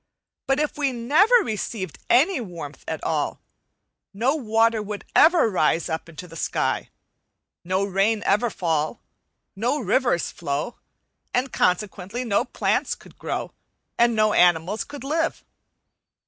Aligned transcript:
But 0.47 0.59
if 0.59 0.79
we 0.79 0.91
never 0.91 1.35
received 1.43 1.99
any 2.09 2.41
warmth 2.41 2.83
at 2.87 3.03
all, 3.03 3.39
no 4.15 4.33
water 4.35 4.81
would 4.81 5.05
ever 5.15 5.47
rise 5.47 5.89
up 5.89 6.09
into 6.09 6.27
the 6.27 6.35
sky, 6.35 6.89
no 7.63 7.83
rain 7.85 8.23
ever 8.25 8.49
fall, 8.49 8.99
no 9.55 9.79
rivers 9.79 10.31
flow, 10.31 10.77
and 11.35 11.53
consequently 11.53 12.23
no 12.25 12.43
plants 12.45 12.95
could 12.95 13.19
grow 13.19 13.51
and 13.99 14.15
no 14.15 14.33
animals 14.33 14.87
live. 15.03 15.43